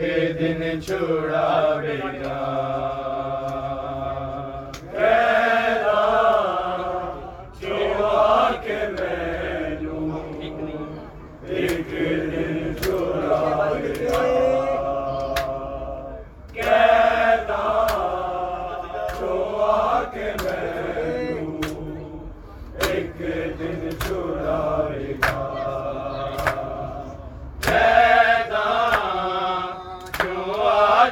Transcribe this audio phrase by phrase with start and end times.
[0.00, 3.23] کے دن چھوڑا بیٹا۔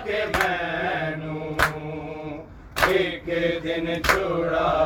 [0.05, 0.63] کے میں
[2.89, 3.29] ایک
[3.65, 4.82] دن چھوڑا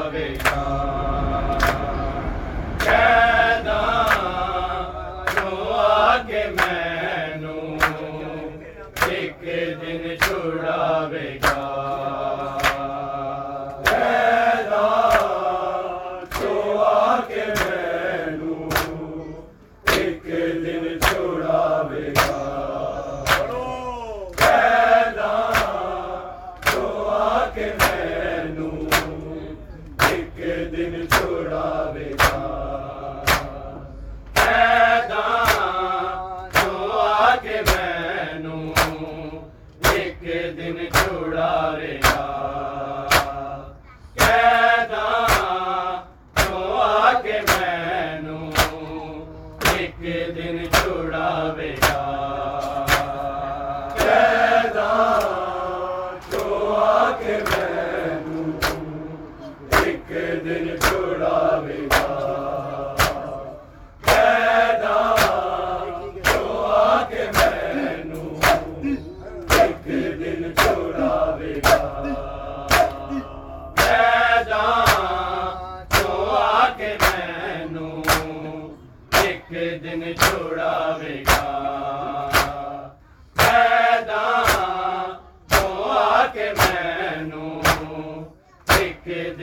[27.57, 27.86] کے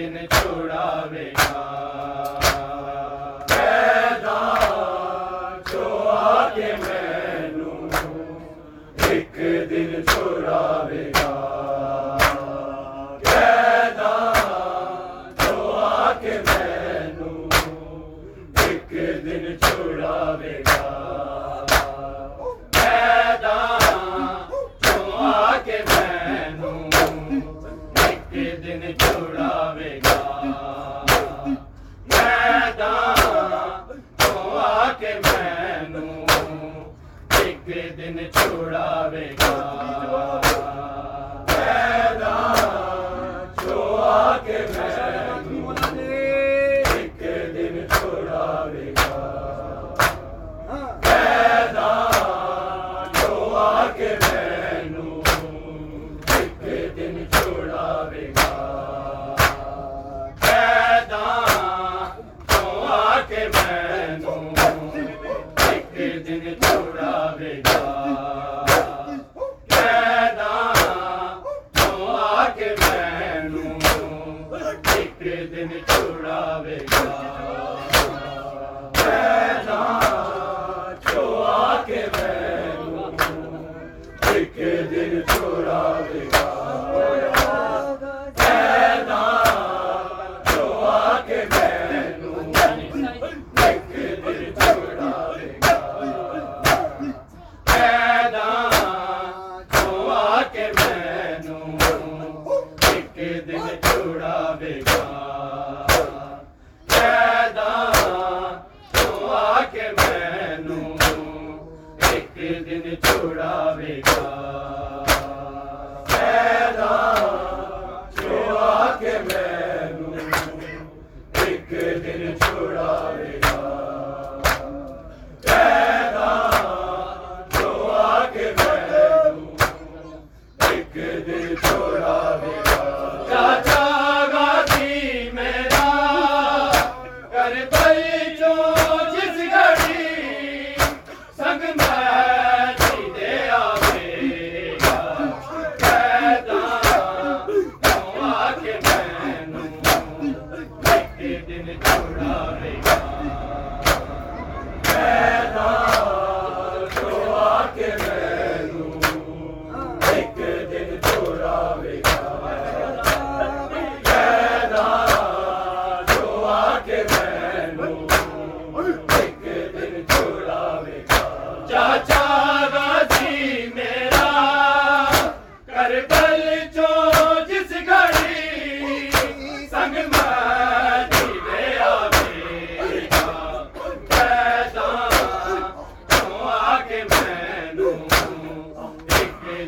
[0.03, 1.84] دن چھوڑاوے گا
[63.28, 64.62] کے میں ہوں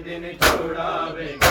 [0.06, 1.45] دن چھوڑاوے گا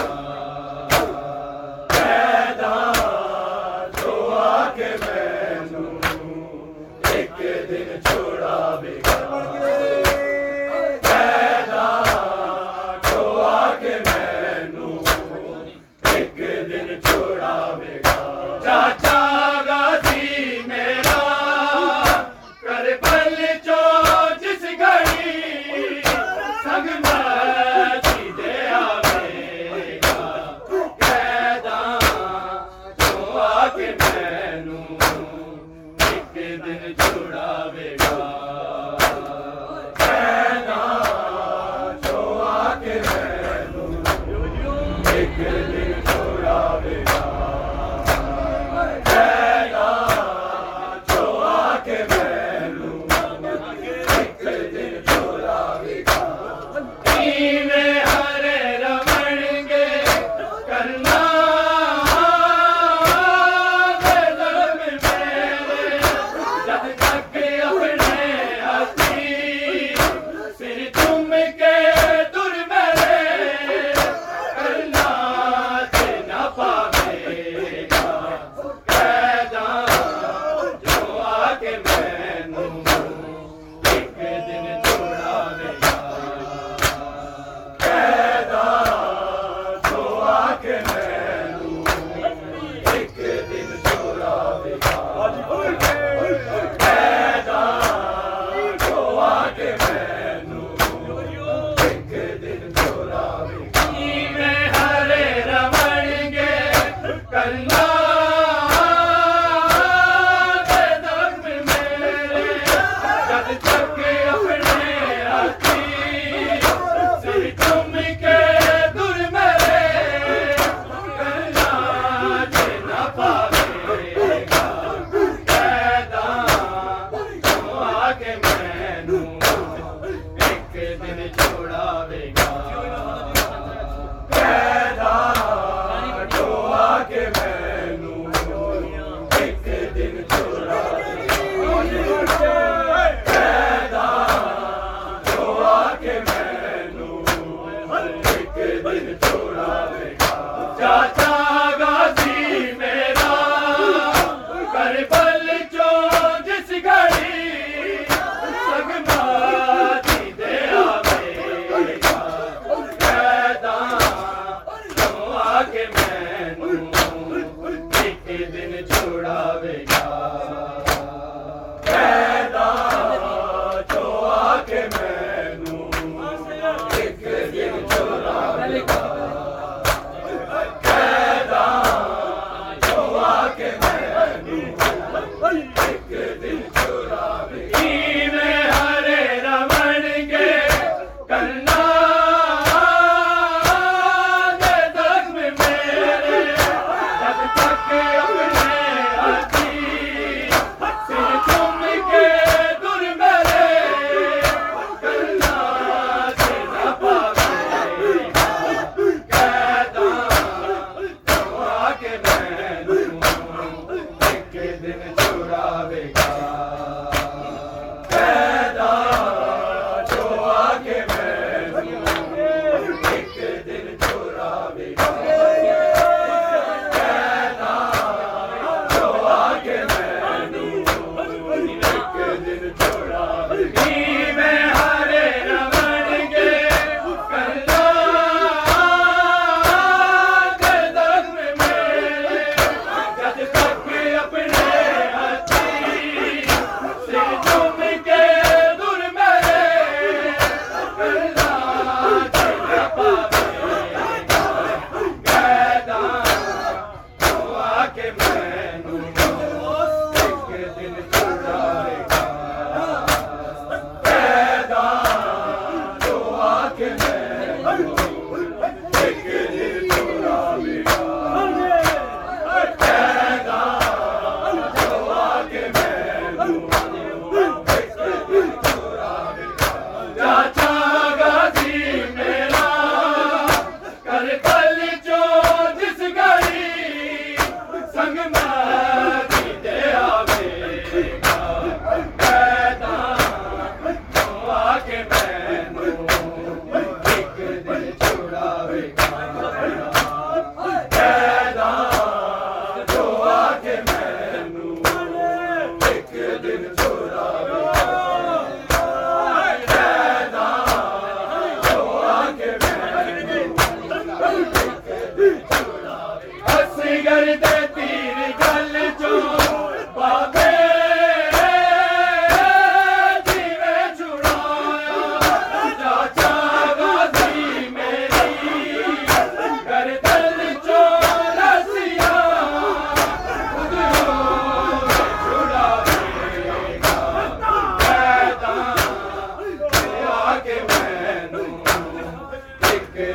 [123.16, 123.53] دے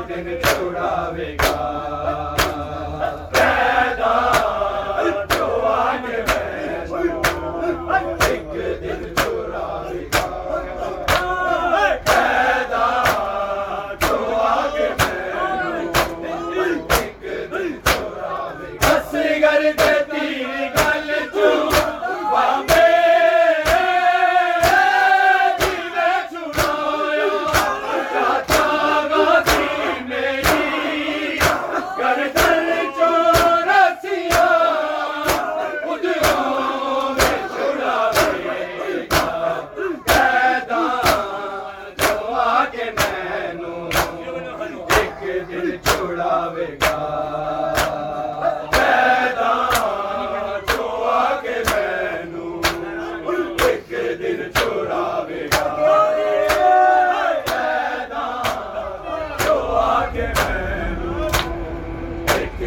[0.09, 1.55] دن چھڑاوے گا۔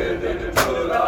[0.03, 1.02] Yeah, they did it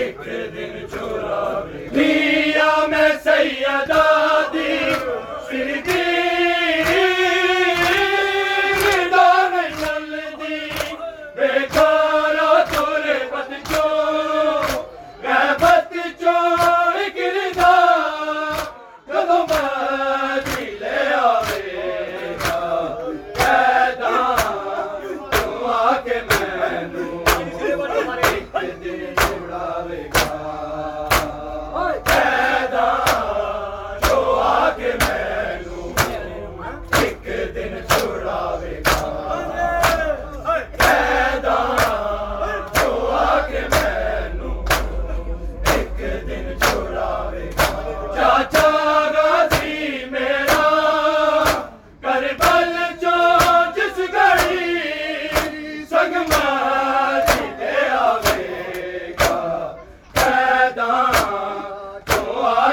[0.00, 0.18] ایک
[0.54, 1.29] دن چھوڑا
[29.80, 30.69] علیکہ